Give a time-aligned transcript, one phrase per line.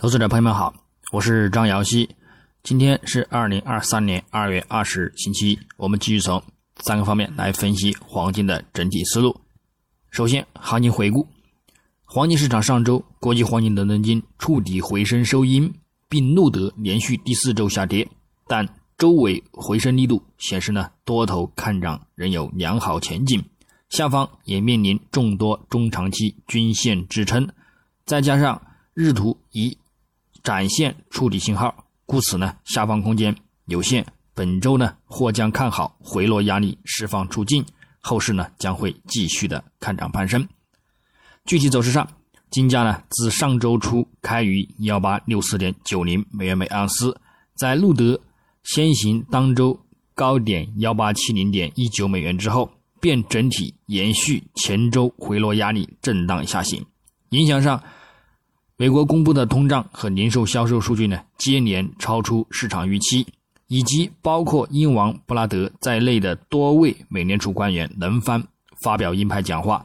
[0.00, 0.72] 投资者朋友们好，
[1.12, 2.08] 我是张瑶希。
[2.62, 5.58] 今天是二零二三年二月二十日，星期一。
[5.76, 6.42] 我们继续从
[6.78, 9.38] 三个方面来分析黄金的整体思路。
[10.10, 11.28] 首先，行情回顾：
[12.06, 15.70] 黄金市场上周，国际黄金伦敦金触底回升收阴，
[16.08, 18.08] 并录得连续第四周下跌，
[18.46, 23.44] 但周尾回升力度显示呢，多头看涨仍有良好前景。
[23.90, 27.46] 下方也面临众多中长期均线支撑，
[28.06, 28.62] 再加上
[28.94, 29.76] 日图已。
[30.42, 33.34] 展现触底信号，故此呢，下方空间
[33.66, 34.06] 有限。
[34.32, 37.62] 本周呢，或将看好回落压力释放出尽，
[38.00, 40.48] 后市呢将会继续的看涨攀升。
[41.44, 42.08] 具体走势上，
[42.50, 47.20] 金价呢自上周初开于幺八六四点九零美元每盎司，
[47.54, 48.18] 在录得
[48.62, 49.78] 先行当周
[50.14, 56.82] 高点幺八七零点一九美元之后，便整体延续前周回落压力震荡下行，
[57.30, 57.82] 影响上。
[58.80, 63.26] 美国公布的通胀和零售销售数据呢，接连超出市场预期，
[63.66, 68.42] 以及包括英王布拉德在内的多位美联储官员轮番
[68.82, 69.84] 发表鹰派讲话，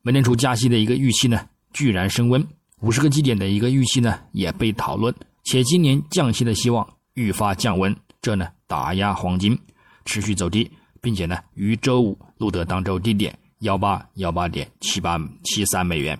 [0.00, 2.42] 美联储加息的一个预期呢，居然升温，
[2.80, 9.58] 五十个基点的一个预期呢，也被讨论，且今年降息的希望愈发降温，这呢打压黄金
[10.06, 10.70] 持续走低，
[11.02, 16.18] 并且呢于周五录得当周低点幺八幺八点七八七三美元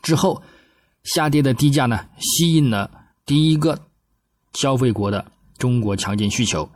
[0.00, 0.40] 之后。
[1.04, 2.90] 下跌的低价呢，吸引了
[3.24, 3.78] 第一个
[4.54, 5.24] 消费国的
[5.58, 6.68] 中国强劲需求，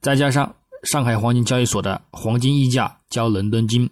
[0.00, 3.88] 再加上上海黄金交易所的黄金溢价较伦敦金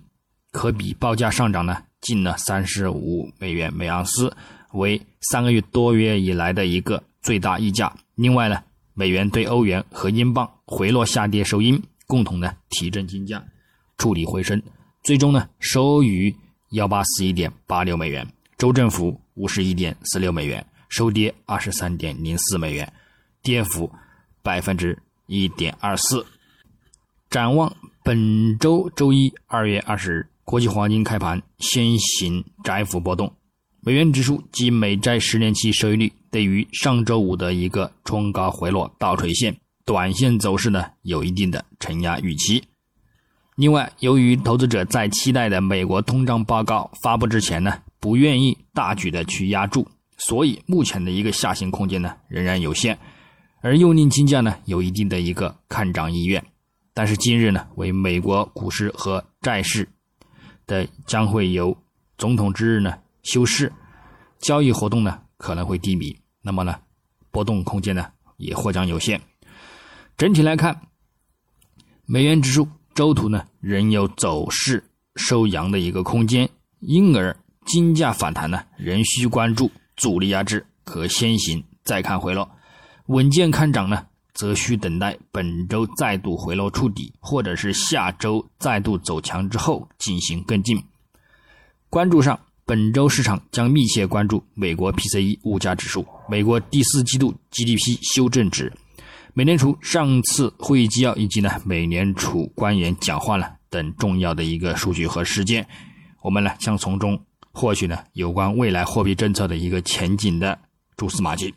[0.50, 4.34] 可比报价上涨呢，近了三十五美元每盎司，
[4.72, 7.91] 为三个月多月以来的一个最大溢价。
[8.14, 13.42] 另外呢，美元对欧元和英镑回落下跌收阴，共同呢提振金价，
[13.96, 14.62] 触底回升，
[15.02, 16.34] 最终呢收于
[16.72, 18.27] 幺八四一点八六美元。
[18.58, 22.92] 州政府五十一点四六美元，收跌二十三点零四美元，
[23.42, 23.91] 跌幅
[24.42, 26.27] 百分之一点二四。
[27.30, 33.34] 展望本周周一二月二十日，国际黄金开盘先行窄幅波动，
[33.80, 39.56] 美元指数及美债十年期收益率对于上周五的一个冲高回落倒垂线，
[39.86, 42.62] 短线走势呢有一定的承压预期。
[43.56, 47.83] 另外，由于投资者在期待的美国通胀报告发布之前呢。
[48.02, 49.86] 不愿意大举的去压住，
[50.18, 52.98] 所以目前的一个下行空间呢仍然有限，
[53.61, 56.45] 而又令金价呢有一定的一个看涨意愿。
[56.92, 59.89] 但是今日呢为美国股市和债市
[60.67, 61.77] 的将会由
[62.18, 63.73] 总统之日呢休市，
[64.41, 66.74] 交易活动呢可能会低迷，那么呢
[67.30, 69.20] 波动空间呢也或将有限。
[70.17, 70.89] 整体来看，
[72.05, 74.83] 美元指数周图呢仍有走势
[75.14, 76.48] 收阳的一个空间，
[76.80, 77.36] 因而。
[77.64, 82.46] 金价反弹呢，仍需关注阻力压制，可先行再看回落；
[83.06, 90.83] 稳健看涨呢，则需等待本周再度回落触底，或者是下周再度走强之后进行跟进。
[91.89, 98.73] 关注上，本周市场将密切关注美国 PCE 物价指数、美国第四季度 GDP 修正值、
[99.34, 105.67] 美联储上次会议纪要以及呢美联储官员讲话了等重要的一个数据和事件，
[106.23, 107.23] 我们呢将从中。
[107.52, 110.58] 获取呢有关未来货币政策的一个前景的
[110.96, 111.55] 蛛丝马迹。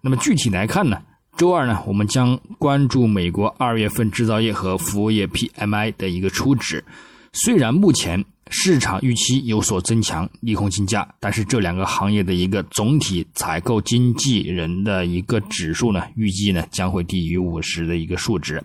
[0.00, 1.00] 那么具体来看呢，
[1.36, 6.84] 周二呢我们将关注美国二月份制造业和服务业 PMI 的一个初值。
[7.32, 18.62] 虽然目前市场预期有所增强，利空金价，但是这两个行业的一个总体采购经纪人的一个指数呢，预计呢将会低于五十的一个数值，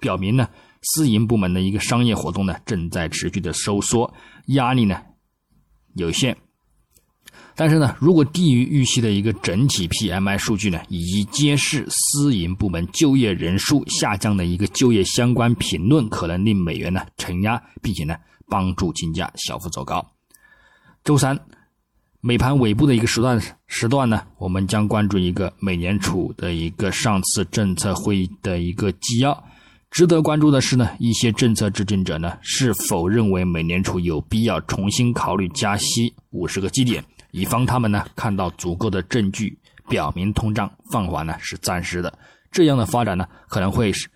[0.00, 0.48] 表明呢
[0.82, 4.12] 私营部门的一个商业活动呢正在持续的收缩，
[4.46, 5.00] 压力呢。
[6.00, 6.34] 有限，
[7.54, 18.16] 但是呢，如果低于预期的一个整体 PMI 数据呢，以及揭示私营部门就业人数下降的一个就业相关评论，可能令美元呢承压，并且呢
[18.48, 20.04] 帮助金价小幅走高。
[21.04, 21.38] 周三
[22.20, 29.44] 美盘尾部的一个时段时段呢，我们将关注一个美联储的一个上次政策会议的一个纪要。
[29.90, 39.58] 值得关注的是呢，一些政策制定者呢是否认为美联储有必要重新考虑加息五十个基点，以防他们呢看到足够的证据
[39.88, 42.18] 表明通胀放缓呢是暂时的，
[42.52, 44.08] 这样的发展呢可能会是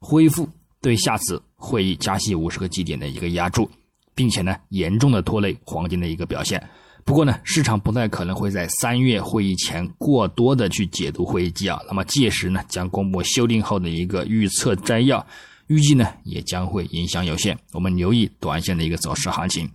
[0.00, 0.48] 恢复
[0.82, 3.70] 对下次会议加息五十个基点的一个压注，
[4.16, 6.60] 并且呢严重的拖累黄金的一个表现。
[7.04, 11.80] 不过呢，市场不太可能会在三月会议前过多的去解读会议纪要。
[11.86, 15.24] 那么届时呢，将公布修订后的一个预测摘要，
[15.66, 17.56] 预计呢也将会影响有限。
[17.72, 19.70] 我们留意短线的一个走势行情。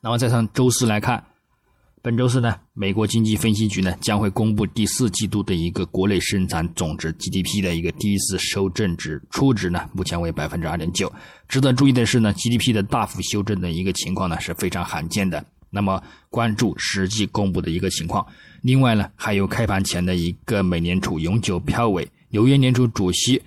[0.00, 1.22] 那么再从周四来看，
[2.00, 11.12] 本本周四呢，美国经济分析局呢将会公布第四季度的一个国内生产总值 GDP 的一个第一次修正值，初值呢目前为百分之二点九。
[11.48, 15.44] 值得注意的是呢，GDP 的大幅修正的一个情况呢是非常罕见的。
[15.70, 18.26] 那么关注实际公布的一个情况。
[18.62, 23.42] 另外呢，还有开盘前的一个美联储永久票委、纽约联储主席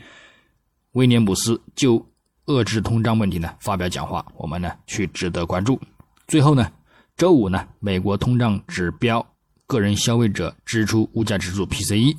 [0.94, 2.06] 威廉姆斯就
[2.46, 5.80] 遏制通胀问题呢发表讲话，我们呢去值得关注。
[6.28, 6.72] 最后呢。
[7.18, 9.24] 周五呢，美国通胀指标
[9.68, 12.18] 个人消费者支出物价指数 PCE，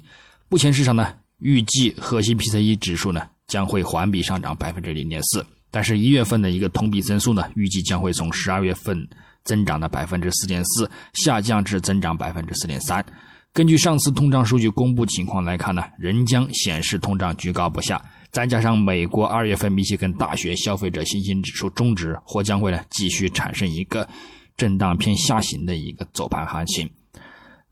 [0.49, 9.08] 目前市场呢预计核心 PCE 指数呢将会环比上涨百分之零点四，但是一月份的一个同比增速呢预计将会从十二月份
[9.44, 13.04] 增长的百分之四点四下降至增长百分之四点三。
[13.52, 24.08] 根据上次通胀数据公布情况来看呢，仍将显示通胀居高不下，再加上美国二月份密歇根大学消费者信心指数终值或将会呢继续产生一个。
[24.54, 26.88] 震荡偏下行的一个走盘行情，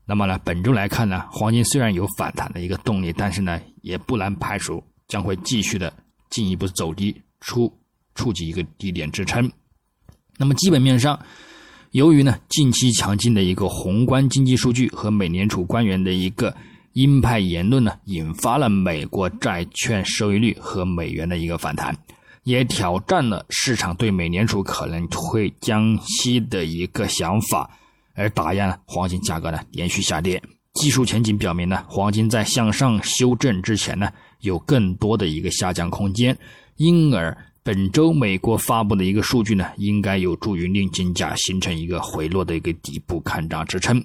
[0.03, 5.93] 那么呢，本周来看呢，黄金虽然有反弹的一个动力，但是呢，也不难排除将会继续的
[6.31, 7.71] 进一步走低，出
[8.15, 9.49] 触及一个低点支撑。
[10.37, 11.17] 那么基本面上，
[11.91, 16.55] 由于呢近期强劲的一个宏观经济数据和美联储官员的一个
[16.93, 21.95] 鹰派言论呢，引发了美国债券收益率和美元的一个反弹。
[22.43, 27.69] 也挑战了市场对美联储可能会降息的一个想法，
[28.15, 30.41] 而打压黄金价格呢连续下跌。
[30.73, 34.09] 技术前景表明呢，黄金在向上修正之前呢，
[34.39, 36.37] 有更多的一个下降空间。
[36.77, 44.03] 因而本周美国发布的一个数据呢，应该有助于令金价形成一个回落的一个底部看涨支撑。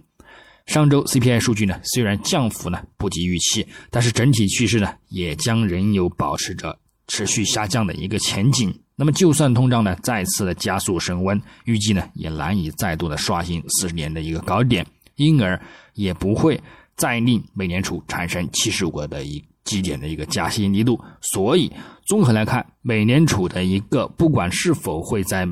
[0.67, 6.79] 上周 CPI 数据呢，虽然降幅呢不及预期，但是整体趋势呢，也将仍有保持着。
[7.09, 15.59] 持续下降的一个前景，那么就算通胀呢再次的加速升温，预计呢也难以再度的刷新四十年的一个高点，因而
[15.95, 16.61] 也不会
[16.97, 20.99] 再令美联储产生七十五个的一基点的一个加息力度。
[21.21, 21.71] 所以
[22.07, 25.47] 综合来看，美联储的一个不管是否会在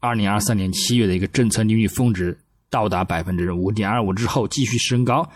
[0.00, 2.36] 二零二三年七月的一个政策利率峰值
[2.68, 5.28] 到达百分之五点二五之后继续升高，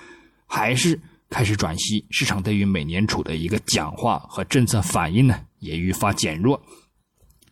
[0.46, 0.98] 还是
[1.30, 5.38] 开始转息，市场对于美联储的一个讲话和政策反应呢？
[5.58, 6.60] 也愈发减弱。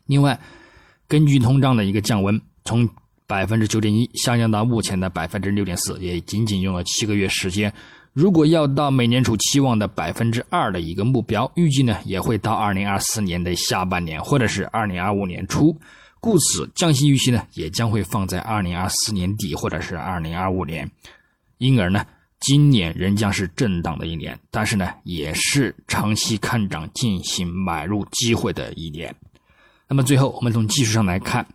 [0.06, 0.38] 另外，
[1.06, 2.88] 根据通胀的一个降温，从
[3.26, 7.72] 百分之九点一下降到目前的百分之六点四，也仅仅用了七个月时间。
[8.12, 15.76] 如果要到美联储期望的百分之二的一个目标，预计呢也会到二零二四年的下半年，或者是二零二五年初。
[16.20, 20.90] 故此，降息预期呢也将会放在二零二四年底或者是二零二五年。
[21.58, 22.04] 因而呢。
[22.44, 29.14] 今年仍将是震荡的一年，但是呢，也是长期看涨进行买入机会的一年。
[29.86, 31.46] 那么最后，我们从技术上来看，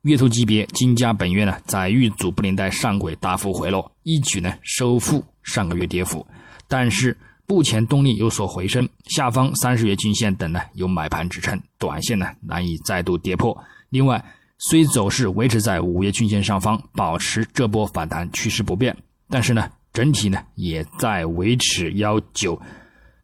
[0.00, 6.26] 月图级别金价本月呢，在遇阻布林带上轨大幅回落，一举呢收复上个月跌幅。
[6.68, 7.16] 但是
[7.46, 13.56] 目前动力有所回升，下方三十月均线等呢有买盘支撑，短线呢难以再度跌破。
[13.88, 14.24] 另外，
[14.58, 18.96] 虽走势维持在五月均线上方，保持这波反弹趋势不变，
[19.28, 19.70] 但是呢。
[19.92, 22.56] 整体呢也在维持幺九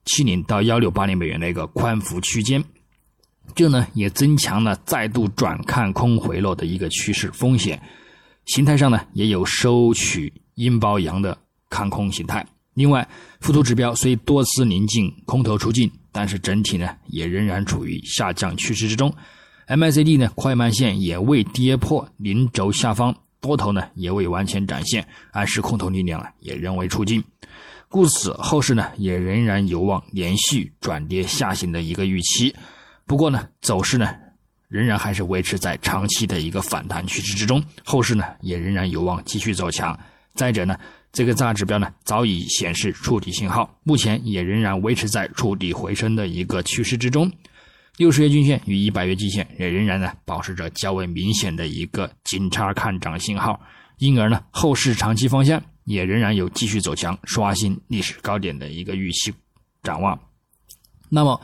[0.05, 2.61] 七零到幺六八零美元的一个宽幅区间，
[3.55, 7.81] 这呢也增强了再度转看空回落的一个趋势风险。
[8.47, 11.39] 形态上呢也有收取阴包阳的
[11.71, 12.47] 看空形态。
[12.75, 13.09] 另外，
[13.41, 19.13] 附图指标虽多次临近空头出尽，但是整体呢也仍然处于下降趋势之中。
[19.69, 23.15] MACD 呢快慢线也未跌破零轴下方。
[23.39, 27.23] 多头呢也未完全展现，暗示空头力量啊也仍未出尽，
[27.89, 32.53] 故此后市呢也仍然有望连续转跌下行的一个预期。
[33.07, 34.13] 不过呢走势呢
[34.69, 39.97] 仍然还是维持在长期的一个反弹趋势之中，后市呢也仍然有望继续走强。
[40.35, 40.77] 再者呢
[41.17, 47.33] 这个大指标呢早已显示触底信号，目前也仍然维持在触底回升的一个趋势之中。
[47.97, 53.59] 六十月均线与一百月均线也仍然呢保持着较为明显的一个金叉看涨信号，
[53.97, 59.33] 因而呢后市长期方向也仍然有继续走强、刷新历史高点的一个预期
[59.83, 60.21] 展望。
[61.09, 61.41] 那么，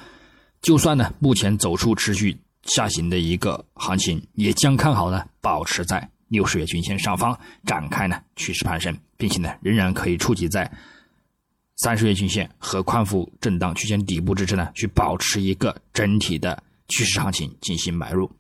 [0.60, 10.68] 就算呢目前走出持续下行的一个行情，也将看好呢保持在六十月均线上方展开呢趋势攀升，并且呢仍然可以触及在。
[11.76, 18.30] 三十月均线和宽幅震荡区间底部支撑呢，去保持一个整体的趋势行情进行买入。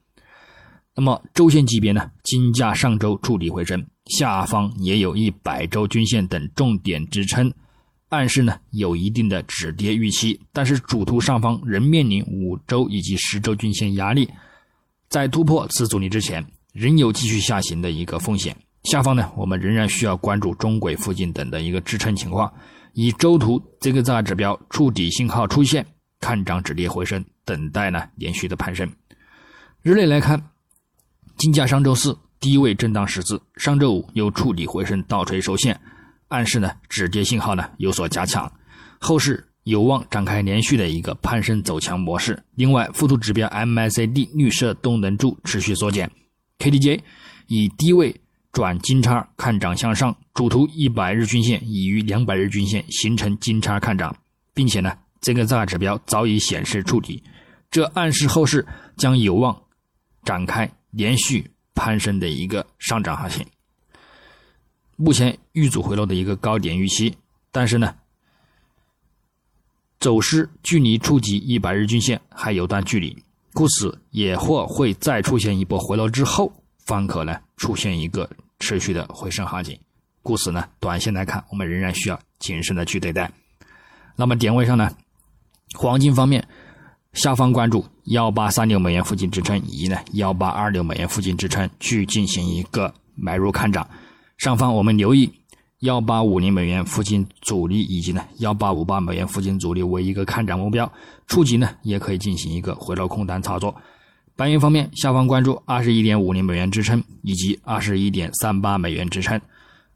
[0.94, 7.52] 那么周线级别呢，金价上周触底回升，下方也有一百周均线等重点支撑，
[8.10, 10.38] 暗示呢有一定的止跌预期。
[10.52, 14.30] 但是主图上方仍面临五周以及十周均线压力，
[15.08, 18.56] 在突破此阻力之前，仍有继续下行的一个风险。
[18.84, 22.52] 下方呢，我们仍然需要关注中轨附近等的一个支撑情况，
[22.94, 25.86] 以周图这个大指标触底信号出现，
[26.20, 28.90] 看涨止跌回升，等待呢连续的攀升。
[29.82, 30.50] 日内来看，
[31.36, 35.78] 金价上周四低位震荡十字，上周五又触底回升倒锤收线，
[36.28, 38.50] 暗示呢止跌信号呢有所加强，
[38.98, 39.46] 后市。
[39.64, 42.36] 有望展开连续的一个攀升走强模式。
[42.56, 46.10] 另外，附图指标 MACD 绿色动能柱持续缩减
[46.62, 47.00] ，KDJ
[47.48, 48.20] 以低位
[48.52, 54.16] 转金叉看涨向上，主图一百日均线已于两百日均线形成金叉看涨，
[54.54, 57.20] 并且呢，这个大指标早已显示触底，
[57.68, 58.64] 这暗示后市
[58.96, 59.60] 将有望
[60.22, 63.44] 展开连续攀升的一个上涨行情。
[64.94, 67.16] 目前遇阻回落的一个高点预期，
[67.50, 67.96] 但是呢。
[69.98, 73.22] 走势距离触及一百日均线还有段距离，
[73.54, 76.52] 故此也或会再出现一波回落之后，
[76.86, 78.28] 方可呢出现一个
[78.58, 79.78] 持续的回升行情。
[80.22, 83.30] 故此呢，短线来看，我们仍然需要谨慎的去对待。
[84.16, 84.90] 那么点位上呢，
[85.74, 86.46] 黄金方面，
[87.12, 93.88] 下方关注幺八三六美元附近支撑以及呢幺八二六美元附近支撑去进行一个买入看涨。
[94.38, 95.30] 上方我们留意。
[95.82, 100.90] 幺八五零美元附近阻力，以及呢幺八五八美元附近阻力为一个看涨目标，
[101.26, 103.74] 触及呢也可以进行一个回落空单操作。
[104.36, 109.40] 白银方面，下方关注二十一点五零美元支撑以及二十一点三八美元支撑，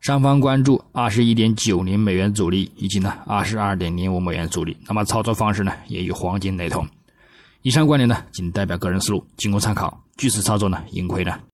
[0.00, 4.76] 上方关注二十一点九零美元阻力以及呢二十二点零五美元阻力。
[4.88, 6.84] 那么操作方式呢也与黄金雷同。
[7.62, 10.02] 以上观点呢仅代表个人思路，仅供参考。
[10.16, 11.38] 据此操作呢盈亏呢